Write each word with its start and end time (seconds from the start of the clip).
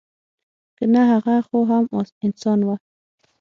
که 0.77 0.85
نه 0.93 1.01
هغه 1.11 1.35
خو 1.47 1.57
هم 1.69 1.83
انسان 2.27 2.59
وه. 2.67 2.75